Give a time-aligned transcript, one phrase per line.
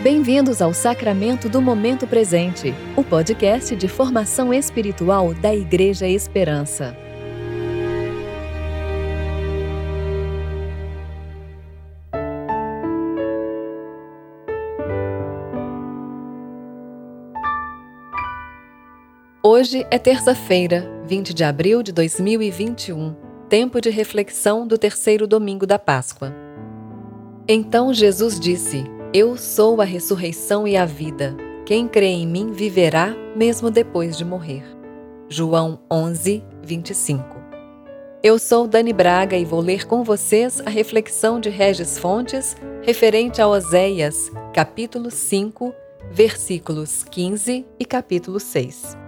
[0.00, 6.96] Bem-vindos ao Sacramento do Momento Presente, o podcast de formação espiritual da Igreja Esperança.
[19.42, 23.16] Hoje é terça-feira, 20 de abril de 2021,
[23.48, 26.32] tempo de reflexão do terceiro domingo da Páscoa.
[27.48, 31.34] Então Jesus disse: Eu sou a ressurreição e a vida.
[31.64, 34.62] Quem crê em mim viverá mesmo depois de morrer.
[35.30, 37.24] João 11, 25.
[38.22, 43.40] Eu sou Dani Braga e vou ler com vocês a reflexão de Regis Fontes referente
[43.40, 45.74] a Oséias, capítulo 5,
[46.10, 49.07] versículos 15 e capítulo 6.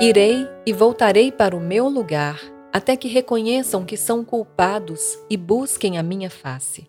[0.00, 2.40] Irei e voltarei para o meu lugar,
[2.72, 6.88] até que reconheçam que são culpados e busquem a minha face.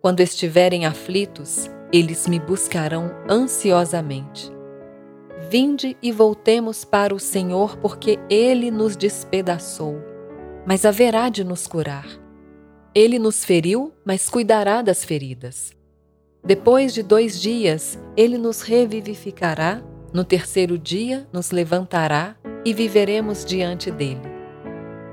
[0.00, 4.50] Quando estiverem aflitos, eles me buscarão ansiosamente.
[5.48, 10.02] Vinde e voltemos para o Senhor, porque Ele nos despedaçou,
[10.66, 12.08] mas haverá de nos curar.
[12.92, 15.72] Ele nos feriu, mas cuidará das feridas.
[16.42, 19.80] Depois de dois dias, Ele nos revivificará
[20.12, 24.20] no terceiro dia nos levantará e viveremos diante dele.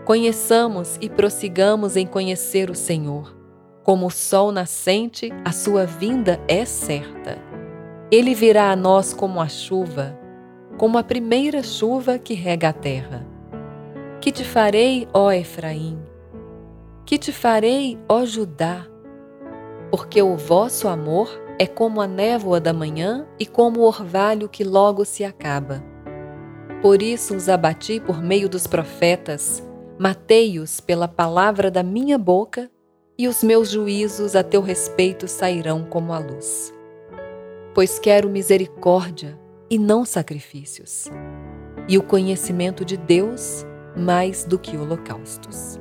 [0.06, 3.38] Conheçamos e prossigamos em conhecer o Senhor.
[3.84, 7.38] Como o sol nascente, a sua vinda é certa.
[8.12, 10.20] Ele virá a nós como a chuva,
[10.78, 13.26] como a primeira chuva que rega a terra.
[14.20, 15.98] Que te farei, ó Efraim?
[17.06, 18.86] Que te farei, ó Judá?
[19.90, 24.64] Porque o vosso amor é como a névoa da manhã e como o orvalho que
[24.64, 25.84] logo se acaba.
[26.82, 29.62] Por isso os abati por meio dos profetas,
[30.00, 32.72] matei-os pela palavra da minha boca,
[33.18, 36.74] e os meus juízos a teu respeito sairão como a luz.
[37.76, 39.38] Pois quero misericórdia
[39.70, 41.10] e não sacrifícios,
[41.90, 43.66] e o conhecimento de Deus
[43.98, 45.78] mais do que holocaustos.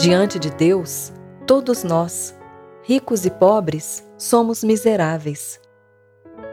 [0.00, 1.12] Diante de Deus,
[1.46, 2.34] todos nós,
[2.82, 5.60] ricos e pobres, somos miseráveis.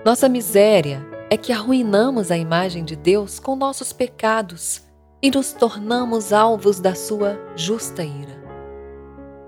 [0.05, 4.81] Nossa miséria é que arruinamos a imagem de Deus com nossos pecados
[5.21, 8.35] e nos tornamos alvos da sua justa ira.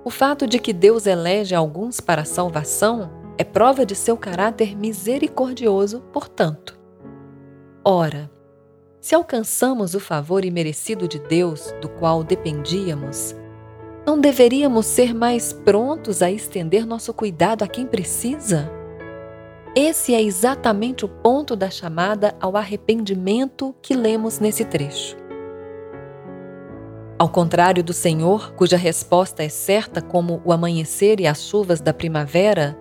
[0.05, 4.77] O fato de que Deus elege alguns para a salvação é prova de seu caráter
[4.77, 6.79] misericordioso, portanto.
[7.83, 8.31] Ora,
[9.01, 13.35] se alcançamos o favor imerecido de Deus, do qual dependíamos,
[14.09, 18.67] não deveríamos ser mais prontos a estender nosso cuidado a quem precisa?
[19.75, 25.15] Esse é exatamente o ponto da chamada ao arrependimento que lemos nesse trecho.
[27.19, 31.93] Ao contrário do Senhor, cuja resposta é certa como o amanhecer e as chuvas da
[31.93, 32.75] primavera,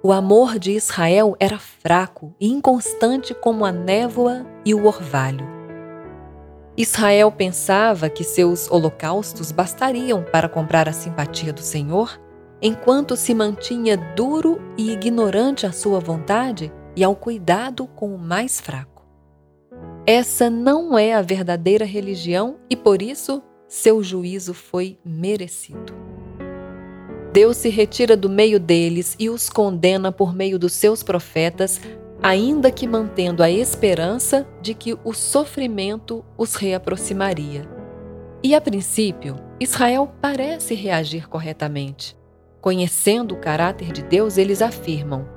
[0.00, 5.61] o amor de Israel era fraco e inconstante como a névoa e o orvalho.
[6.76, 12.18] Israel pensava que seus holocaustos bastariam para comprar a simpatia do Senhor,
[12.62, 18.60] enquanto se mantinha duro e ignorante à sua vontade e ao cuidado com o mais
[18.60, 19.04] fraco.
[20.06, 25.92] Essa não é a verdadeira religião e por isso seu juízo foi merecido.
[27.32, 31.80] Deus se retira do meio deles e os condena por meio dos seus profetas
[32.22, 37.68] ainda que mantendo a esperança de que o sofrimento os reaproximaria.
[38.42, 42.16] E a princípio, Israel parece reagir corretamente.
[42.60, 45.28] Conhecendo o caráter de Deus, eles afirmam: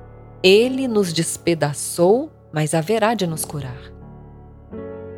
[0.44, 3.91] Ele nos despedaçou, mas haverá de nos curar.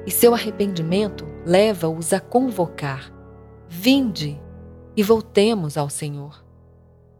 [0.06, 3.12] E seu arrependimento leva-os a convocar:
[3.68, 4.40] Vinde
[4.96, 6.46] e voltemos ao Senhor.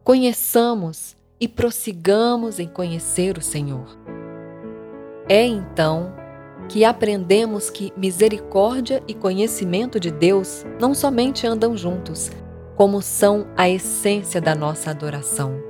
[0.06, 4.17] Conheçamos e prossigamos em conhecer o Senhor.
[5.30, 6.14] É então
[6.70, 12.32] que aprendemos que misericórdia e conhecimento de Deus não somente andam juntos,
[12.78, 15.62] como são a essência da nossa adoração.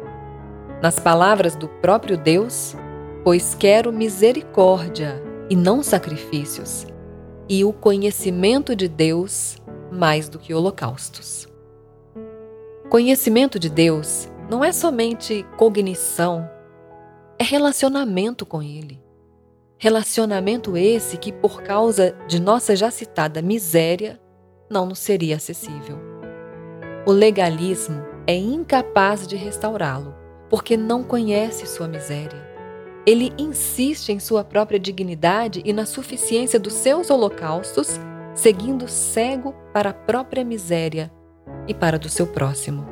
[0.80, 2.76] Nas palavras do próprio Deus,
[3.24, 6.86] pois quero misericórdia e não sacrifícios,
[7.50, 9.58] e o conhecimento de Deus
[9.92, 11.48] mais do que holocaustos.
[12.90, 16.48] Conhecimento de Deus não é somente cognição,
[17.40, 19.07] é relacionamento com Ele.
[19.80, 24.20] Relacionamento esse que, por causa de nossa já citada miséria,
[24.68, 26.00] não nos seria acessível.
[27.06, 30.16] O legalismo é incapaz de restaurá-lo,
[30.50, 32.44] porque não conhece sua miséria.
[33.06, 38.00] Ele insiste em sua própria dignidade e na suficiência dos seus holocaustos,
[38.34, 41.12] seguindo cego para a própria miséria
[41.68, 42.84] e para do seu próximo.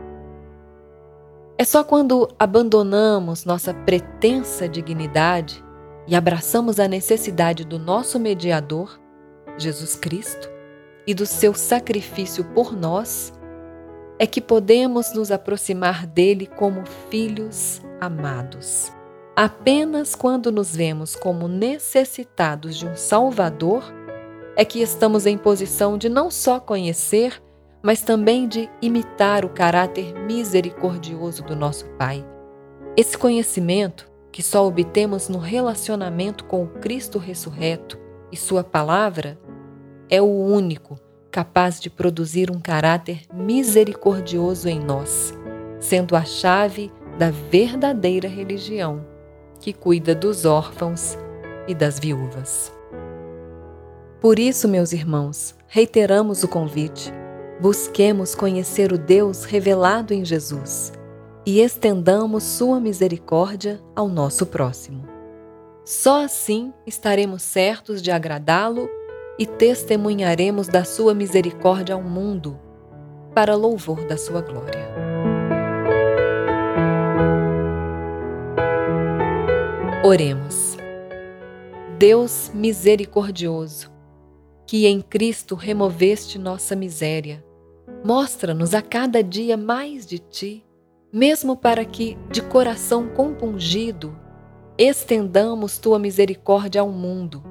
[1.58, 5.65] É só quando abandonamos nossa pretensa dignidade
[6.08, 9.00] e abraçamos a necessidade do nosso mediador,
[9.58, 10.50] Jesus Cristo,
[11.08, 13.34] e do seu sacrifício por nós,
[14.18, 18.92] é que podemos nos aproximar dele como filhos amados.
[19.36, 23.84] Apenas quando nos vemos como necessitados de um Salvador
[24.56, 27.42] é que estamos em posição de não só conhecer,
[27.84, 32.26] mas também de imitar o caráter misericordioso do nosso Pai.
[32.96, 37.98] Esse conhecimento que só obtemos no relacionamento com o Cristo ressurreto
[38.30, 39.40] e Sua palavra,
[40.10, 41.00] é o único
[41.32, 45.34] capaz de produzir um caráter misericordioso em nós,
[45.80, 49.06] sendo a chave da verdadeira religião
[49.62, 51.18] que cuida dos órfãos
[51.66, 52.74] e das viúvas.
[54.20, 57.10] Por isso, meus irmãos, reiteramos o convite.
[57.62, 60.92] Busquemos conhecer o Deus revelado em Jesus
[61.46, 65.08] e estendamos Sua misericórdia ao nosso próximo.
[65.86, 68.90] Só assim estaremos certos de agradá-lo
[69.38, 72.60] e testemunharemos da Sua misericórdia ao mundo,
[73.36, 74.90] para louvor da Sua glória.
[80.04, 80.78] Oremos.
[82.00, 83.92] Deus misericordioso,
[84.68, 87.46] que em Cristo removeste nossa miséria,
[88.04, 90.66] mostra-nos a cada dia mais de Ti
[91.16, 94.14] mesmo para que, de coração compungido,
[94.78, 97.42] estendamos tua misericórdia ao mundo,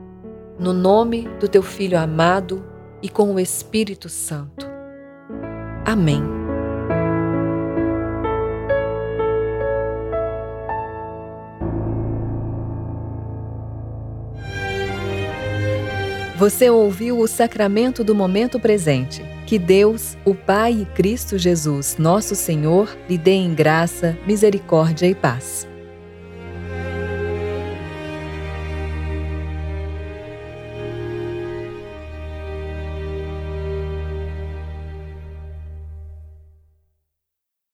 [0.58, 2.62] no nome do teu Filho amado
[3.00, 4.66] e com o Espírito Santo.
[5.82, 6.22] Amém.
[16.36, 19.33] Você ouviu o sacramento do momento presente.
[19.46, 25.14] Que Deus, o Pai e Cristo Jesus, nosso Senhor, lhe dê em graça, misericórdia e
[25.14, 25.68] paz.